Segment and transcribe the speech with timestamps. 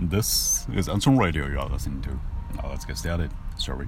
[0.00, 2.10] This is Anton Radio you are listening to.
[2.56, 3.86] Now let's get started, shall we?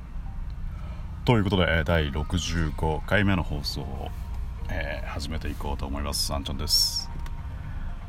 [1.24, 4.10] ということで、第65回目の放送を、
[4.68, 6.34] えー始めていこうと思います。
[6.34, 7.10] アンチョンです。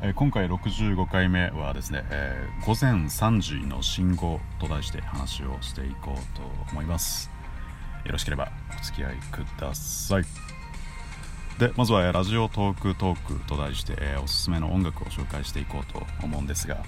[0.02, 6.42] えー今回65回目はですね、えー午前3時の信号と題して話をしていこうと
[6.72, 7.30] 思います。
[8.04, 10.24] よろしければお付き合いください。
[11.58, 16.84] でまずはラジオトークトークと題して、えーおすすめの音楽を紹介していこうと思うんですが、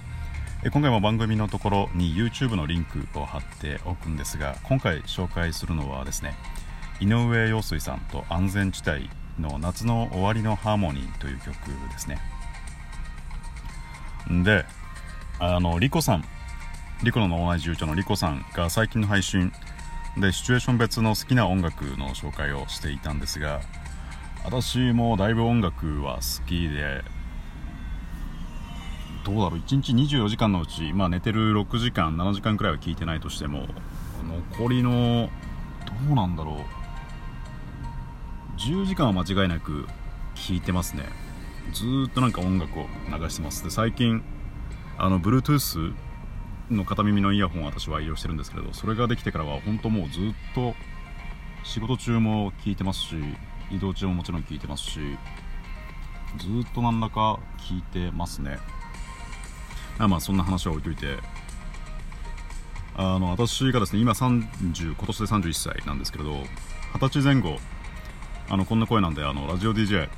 [0.65, 6.35] 今回も番組のところに YouTube のリンクを貼っておくんですが今回紹介するのはですね
[6.99, 11.53] 井上陽水さんと安全地帯の夏の終わりのハーモニーという曲
[11.93, 12.19] ですね。
[14.43, 14.65] で
[15.39, 16.25] あのリコさん
[17.05, 19.53] リコの脳内重長のリコさんが最近の配信
[20.17, 23.61] でシチュエーション別の好きな音楽の紹介をしていたんですが
[24.45, 27.03] 私もだいぶ音楽は好きで
[29.27, 33.67] どうだろう？1日24時間のうち、まあ、寝てる6時間7時間くらいは聞いてないとしても
[34.55, 35.29] 残りの
[35.85, 36.57] どうなんだろう
[38.57, 39.87] ？10時間は間違いなく
[40.37, 41.09] 聞いてますね。
[41.73, 43.65] ずっとなんか音楽を流してます。
[43.65, 44.23] で最近
[44.97, 45.93] あの Bluetooth
[46.71, 50.23] の片耳のイヤホンを私は愛用してるんですけれどそれができてからは本当もうずっ
[50.55, 50.75] と
[51.65, 53.17] 仕事中も聞いてますし
[53.73, 55.01] 移動中ももちろん聞いてますし
[56.39, 58.59] ずっと何らか聞いてますね。
[59.99, 61.19] あまあそんな話は置いといて。
[62.99, 66.33] あの私がですね今30今年で31歳なんですけれど
[66.95, 67.59] 二十歳前後。
[68.49, 70.09] あのこんな声なんであのラジオ DJ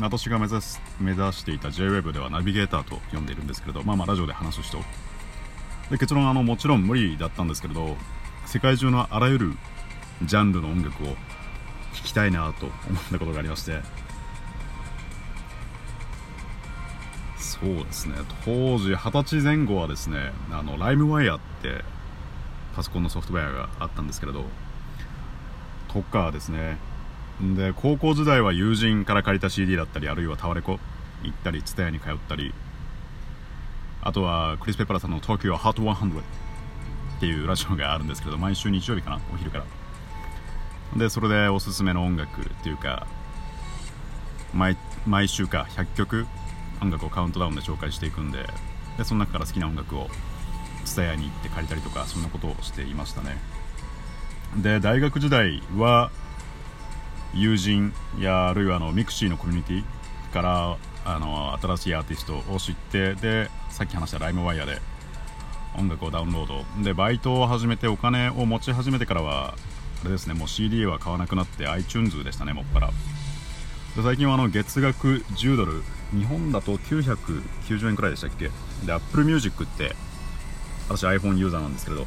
[0.00, 4.78] 私が目指す目指していた JWEB ではナビゲーターと呼んでいるんですけれどまあまあラジオで話す人
[5.90, 7.96] で結論あのもちろん無理だったんですけれど
[8.46, 9.52] 世界中のあらゆる
[10.22, 11.14] ジャンルの音楽を聴
[12.04, 13.80] きたいなと思ったことがありまして
[17.60, 18.14] そうですね。
[18.44, 21.84] 当時二十歳前後はですねあのライムワイヤーって
[22.76, 24.44] パソコンのソフトウェアがあったんですけれど
[25.88, 26.78] とかですね。
[27.40, 30.78] で高校時代は友人から借りた CD だったりあるいはタワレコ
[31.22, 32.52] 行ったり TSUTAYA に通ったり
[34.02, 36.22] あとはクリス・ペパラさんの Tokyo Hot 100っ
[37.20, 39.64] ていうラジオがあるんですけど毎週日曜日かなお昼から。
[40.96, 43.06] でそれでおすすめの音楽っていうか
[44.54, 44.76] 毎
[45.28, 46.26] 週か100曲
[46.80, 48.46] 音楽をカウントダウンで紹介していくんで
[48.96, 50.08] でその中から好きな音楽を
[50.84, 53.36] TSUTAYA に行って借りたりとかそんなことをしていましたね。
[54.56, 56.10] で大学時代は
[57.34, 59.84] 友人やあるいはあの mixi のコミュニティ
[60.32, 64.80] からあの新しいアーティストを知ってでさっき話した LimeWire で
[65.76, 66.82] 音楽をダウンロード。
[66.82, 69.54] でバイトを始めてお金を持ち始めてからは
[70.02, 72.90] あれですねもう CD は買わなくなって iTunes でしたねもっぱら。
[73.96, 75.82] で最近はあの月額10ドル
[76.12, 78.50] 日本だと990円くらいでしたっけ？
[78.86, 79.94] で Apple Music って
[80.88, 82.06] 私 iPhone ユーザーなんですけれど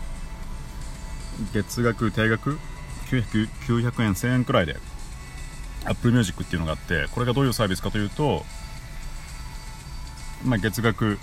[1.53, 2.57] 月額定額
[3.09, 4.77] ？900円1000円くらいで
[5.85, 8.43] Apple Music っていうのがあってこれがどういうサービスかというと、
[10.45, 11.19] まあ、月額、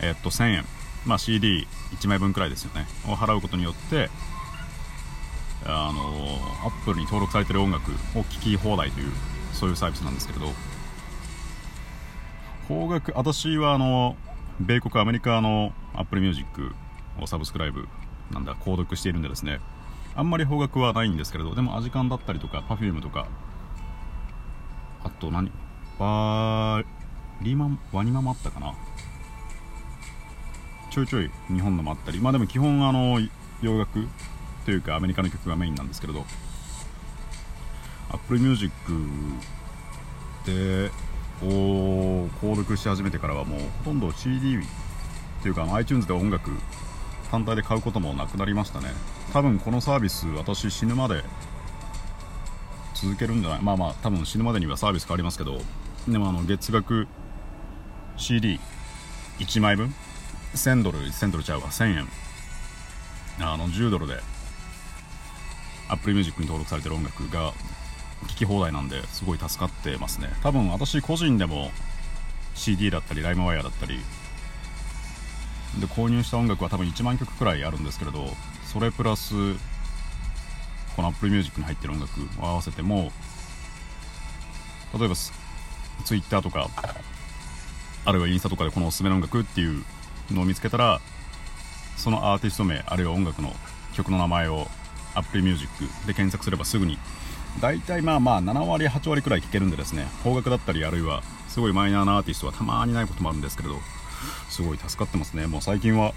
[0.00, 0.64] えっと1000円、
[1.04, 1.66] まあ、CD1
[2.08, 2.86] 枚分くらいですよね。
[3.06, 4.08] を払うことによって
[5.64, 9.12] あの Apple に登録されてる音楽を聴き放題という
[9.52, 10.52] そういうサービスなんですけれど
[12.68, 14.16] 邦楽私はあの
[14.60, 16.72] 米国アメリカの Apple Music
[17.20, 17.86] をサブスクライブ
[18.32, 19.60] なんだ購読しているんでですね
[20.16, 23.28] あんまり邦楽はないんですけれどでもアジカンだったりとか Perfume とか
[25.04, 25.52] あと何
[25.98, 26.84] バー
[27.42, 28.74] リマンワニマもあったかな？
[30.90, 33.20] ちょいちょい日本のもあったりまあでも基本あの
[33.62, 34.08] 洋楽
[34.64, 36.24] というかアメリカの曲がメインなんですけれど
[38.10, 38.72] Apple Music
[40.46, 40.90] で
[42.66, 44.60] を購読し始めてからはもうほとんど CD っ
[45.42, 46.50] ていうか iTunes で音楽
[47.30, 48.88] 単体で買うこともなくなりましたね。
[49.32, 51.22] 多分このサービス私死ぬまで
[52.94, 53.62] 続けるんじゃない？
[53.62, 55.60] まあまあ多分死ぬまでにはサービス変わりますけど。
[56.08, 57.08] でもあの月額
[58.16, 59.92] CD1 枚分
[60.54, 61.66] ？1000ドル1000ドルちゃうわ。
[61.68, 62.08] 1000円。
[63.40, 64.14] あの10ドルで
[65.88, 67.52] Apple Music に登録されてる音楽が
[68.28, 70.28] 聴き放題なんですごい助かってますね。
[70.42, 71.70] 多分私個人でも
[72.56, 74.00] CD だったりライムワイヤーだったり。
[75.80, 78.26] で購入した音楽は多分1万曲くらいあるんですけれど
[78.64, 79.34] それプラス
[80.94, 83.12] この Apple Music に入ってる音楽を合わせても
[84.98, 85.14] 例えば
[86.04, 86.70] Twitter とか
[88.04, 89.84] あるいはインスタとかでこのおすすめの音楽っていう
[90.30, 91.00] のを見つけたら
[91.96, 93.52] そのアーティスト名あるいは音楽の
[93.94, 94.68] 曲の名前を
[95.14, 95.70] Apple Music
[96.06, 96.98] で検索すればすぐに
[97.60, 103.76] 大体まあまあ7割8割くらい聴けるんでですね邦楽だったりあるいはすごいマイナーなアーティストはたまにないこともあるんですけれど
[104.50, 105.46] すごい助かってますね。
[105.46, 106.12] もう最近は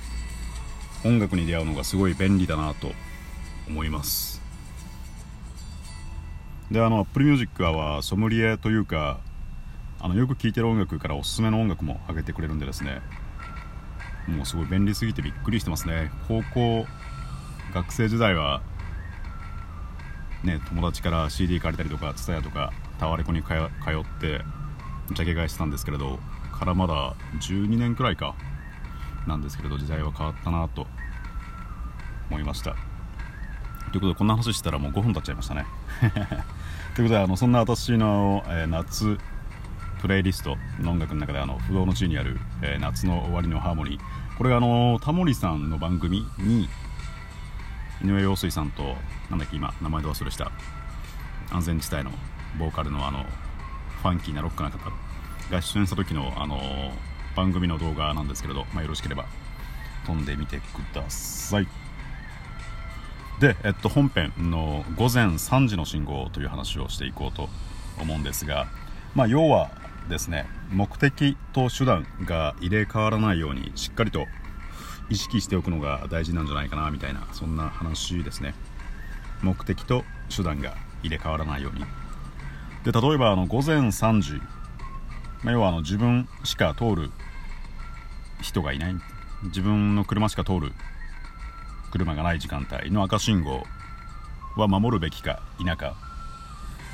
[1.06, 2.91] 音楽に出会うのがすごい便利だなと
[3.68, 4.41] 思います。
[6.71, 9.19] であの Apple Music はソムリエというか
[10.00, 13.01] あのよく聴いてる音楽からおすすめの音楽も上げてくれるんでですね
[14.27, 16.12] もうすごい便利すぎてびっくりしてますね。
[16.27, 16.86] 高校
[17.74, 18.62] 学生時代は
[20.44, 23.59] ね友達から CD 借りたりとか TSUTAYA とかタワレコに通っ
[24.19, 24.41] て
[25.12, 26.19] ジャケ買いしてたんですけれど
[26.59, 28.36] からまだ12年くらいか
[29.27, 30.88] なんですけれど時代は変わったなと
[32.30, 32.75] 思いました。
[33.91, 35.65] ということでこんな話したらもう5分経っちゃいましたね。
[36.95, 39.18] ということであのそんな私の、えー、夏
[40.01, 44.01] プレイリストの音楽の中であの不動の地にある、えー、夏の終わりのハーモニー。
[44.38, 46.69] これがあのタモリさんの番組に
[48.04, 48.96] 井上陽水さんと
[49.30, 50.51] なんだっけ今名前で忘れした。
[51.51, 52.12] 安全地帯の
[52.57, 53.25] ボーカルのあの
[54.01, 54.78] ファンキーなロックな方
[55.51, 56.60] が出演した時のあの
[57.36, 59.25] 番組の動画なんですけれど、まあ、よろしければ
[60.06, 60.63] 飛んでみてく
[60.94, 61.68] ださい。
[63.40, 67.48] で、えっと、本編の午前3時の信号という話をしていこうと
[68.00, 68.68] 思うんですが、
[69.16, 69.72] まあ、要は
[70.10, 74.25] ですね目的と手段が入れ替わらないようにしっかりと
[75.09, 78.53] 意識しておくのが大事なんじゃないかなみたいなそんな話ですね。
[79.41, 80.03] 目的と
[80.35, 81.85] 手段が入れ替わらないように。
[82.83, 84.33] で例えばあの午前3時、
[85.44, 87.11] まあ、要はあの自分しか通る
[88.41, 88.95] 人がいない。
[89.44, 90.73] 自分の車しか通る
[91.91, 93.63] 車がない時間帯の赤信号
[94.57, 95.95] は守るべきか否か、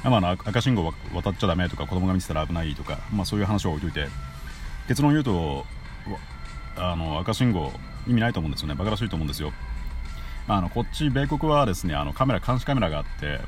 [0.03, 4.09] まあ、の赤信号は渡っちゃダメとか子供が見てたら危ないとか、まあ、そういう話を置いといて。
[4.87, 5.65] 結論言うと
[6.77, 7.71] あの赤信号
[8.07, 8.75] 意味ないと思うんですよね。
[8.75, 9.51] バカらしいと思うんですよ、
[10.47, 13.39] まあ、あのこっち米国はですねあのカメラ監視カメラがあって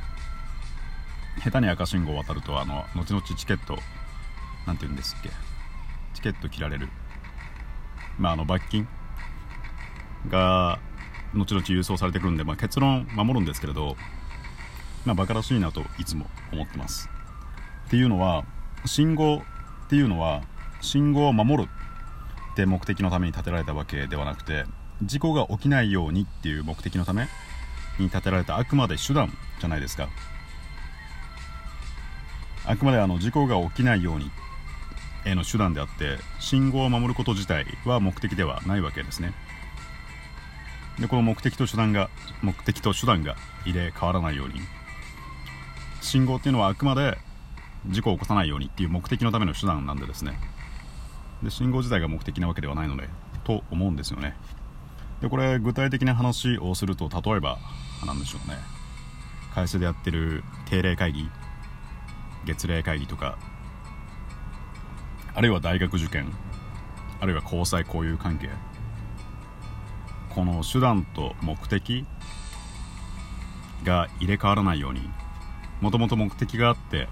[1.44, 3.78] 下手に赤信号を渡るとあの後々チケット
[4.66, 5.30] なんて言うんですっけ？
[6.14, 6.90] チケット切られる。
[8.18, 8.88] まああの罰金
[10.30, 10.80] が
[11.36, 13.96] 後々郵送されてくるんで、まあ、結論守るんですけれど
[15.06, 17.10] まあバカらしいなといつも思ってます。
[17.86, 18.44] っていうのは
[18.86, 19.42] 信号っ
[19.90, 20.42] ていうのは
[20.82, 21.70] 信号を守る
[22.58, 24.66] って目的のために建てられたわけではなくて
[25.04, 27.28] 事故が起きないようにっていう目的のため
[28.00, 30.10] に建てられたあくまで手段じゃないですか。
[32.66, 34.30] あくまであの事故が起きないように
[35.24, 39.34] への手段であって信号を守ること自体は目的ではないわけですね。
[41.00, 42.10] でこの目的と手段が
[42.42, 44.56] 目的と手段が入れ替わらないように
[46.02, 47.20] 信号っていうのはあくまで
[47.86, 50.40] 事故を起こさないようにっていう目的のための手段なんでですね。
[51.44, 53.10] で信号自体が目的なわけではないので
[53.44, 54.36] と思うんですよね。
[55.22, 57.58] でこれ具体的な話をすると例えば
[58.06, 58.58] 何でしょうね。
[59.54, 61.30] 会社でやってる定例会議
[62.46, 63.40] 月例会議とか
[65.34, 66.32] あるいは大学受験
[67.20, 68.50] あるいは交際交友関係
[70.30, 72.06] この手段と目的
[73.84, 75.10] が入れ替わらないように
[75.82, 77.08] もともと目的があって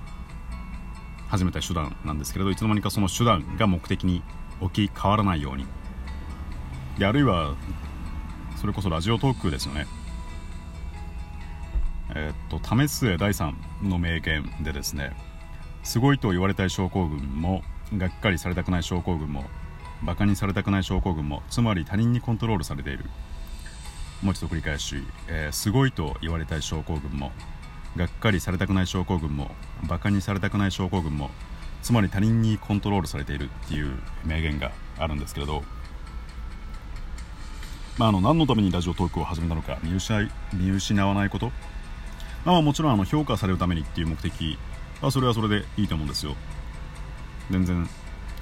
[1.27, 4.21] 始めた手段なんですけれどいつの間にかその手段が目的に
[4.61, 5.65] 置き換わらないように。
[6.97, 7.55] であるいは
[8.55, 9.85] それこそラジオトークですよね。
[12.15, 15.11] えー、っと為末大さんの名言でですね
[15.83, 17.61] すごいと言われたい症候群も
[17.97, 19.43] がっかりされたくない症候群も
[20.03, 23.05] バカにされたくない症候群もつまり他人にコントロールされている。
[24.23, 24.95] もう一度繰り返し、
[25.27, 27.31] えー、すごいと言われたい症候群も
[27.95, 29.51] がっかりされたくない症候群も
[29.87, 31.31] バカにされたくない症候群も
[31.81, 35.63] つまり他人にコントロールされているっていう名言があるんですけれど、
[37.97, 41.51] まあ、あの何のためにラジオトークを始めたのか見失見失わないこと？
[42.43, 44.57] まあ、もちろんあの評価されるためにっていう目的
[45.01, 46.35] はそれはそれでいいと思うんですよ。
[47.49, 47.87] 全然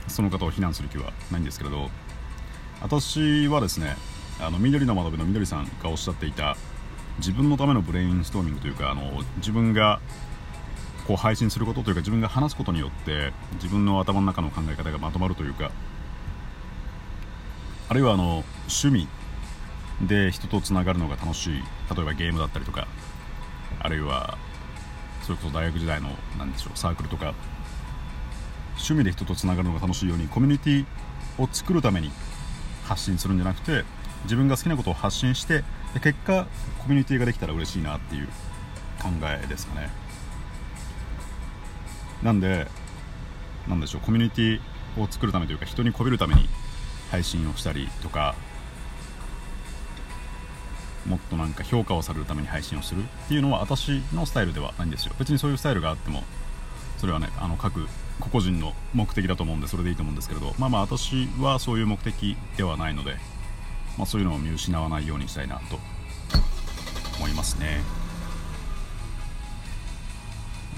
[0.08, 1.90] その方を非難する気はないんですけれど。
[2.82, 3.96] 私はですね
[4.42, 6.58] あの緑の窓辺の緑さんがおっしゃっていた
[7.18, 10.00] 自分のためのブレインストーミングというかあの自分が
[11.08, 15.72] こう配信することというか自分が話すことによって自分の頭の中の考え方がまとまるというか
[17.90, 19.08] あるいはあの趣味
[20.08, 21.54] で人とつながるのが楽しい
[21.94, 22.88] 例えばゲームだったりとか
[23.80, 24.38] あるいは
[25.24, 27.34] それこそ大学時代の何でしょうサークルとか
[28.76, 30.86] 趣味で人とつながるのが楽しいようにコミュニティ
[31.38, 32.12] を作るために
[32.86, 33.84] 発信するんじゃなくて
[34.24, 36.48] 自分が好きなことを発信してで結果
[36.80, 38.28] コミュニティができたら嬉しいなっていう
[39.02, 39.90] 考えですかね。
[42.22, 42.68] なんで
[43.68, 44.60] なんでしょうコミュニティ
[44.98, 46.48] を作るためというか人にこびるために
[47.12, 48.36] 配信をしたりとか
[51.06, 55.14] もっとなんか評価をされるために配信をするっていうのは私のスタイルではないんですよ。
[55.20, 56.24] 別にそういうスタイルがあっても
[56.98, 57.88] それはねあの各
[58.20, 63.18] 個々人の目的だと思うんでそれでいいと思うんですけれどまあまあ私はそういう目的ではないので、
[63.98, 65.80] まあ、そういうのを見失わないようにしたいなと
[67.18, 67.82] 思いますね。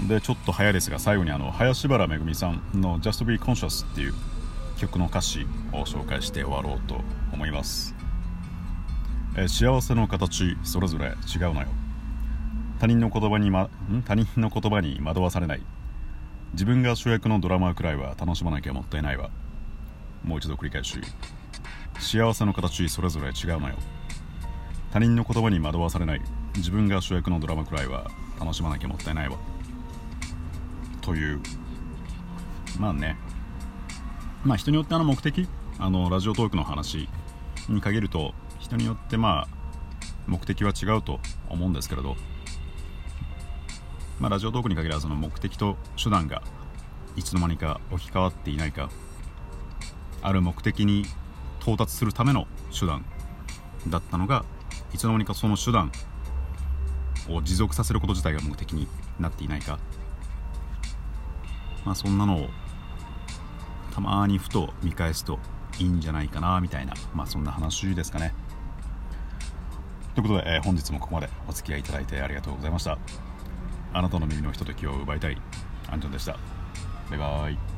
[0.08, 4.14] でちょっと早いですが最後にあの林原めぐみさんの「Just Be Conscious」っていう
[4.76, 7.00] 曲の歌詞を紹介して終わろうと
[7.32, 7.94] 思います。
[9.36, 11.68] え幸せの形それぞれ違うのよ。
[12.78, 13.70] 他人の言葉に、ま、
[14.04, 15.62] 他人の言葉に惑わされない。
[16.52, 19.30] 自分が主役のドラマくらいは楽しまなきゃもったいないわ。
[20.24, 21.00] もう一度繰り返し。
[21.98, 23.74] 幸せの形それぞれ違うのよ。
[24.92, 26.22] 他人の言葉に惑わされない。
[26.56, 28.10] 自分が主役のドラマくらいは
[28.40, 29.36] 楽しまなきゃもったいないわ。
[31.00, 31.40] という。
[32.78, 33.16] まあね。
[34.44, 35.48] まあ人によってあの目的？
[35.78, 37.08] あのラジオトークの話
[37.68, 39.48] に限ると人によってまあ
[40.26, 42.16] 目的は違うと思うんですけれど。
[44.18, 46.42] まあ、ラジオトークに限らずその目的と手段が
[47.16, 48.88] いつの間にか置き換わっていないか。
[50.22, 51.04] ある目的に
[51.66, 52.46] 到達するための
[52.78, 53.04] 手段
[53.88, 54.44] だったのが
[54.94, 55.90] いつの間にかその手段
[57.28, 58.86] を持続させること自体が目的に
[59.18, 59.80] なっていないか。
[61.84, 62.48] まあそんなのを
[63.92, 65.40] たまにふと見返すと
[65.78, 68.32] いいんじゃないかなみたいなまあそんな話ですかね。
[70.14, 72.96] ということで、えー、本日もここまでお付き合いいただいてありがとうございました。
[73.92, 75.40] あなたの耳のひとときを奪いたい
[75.90, 76.38] アンジョンでした。
[77.10, 77.75] バイバイ。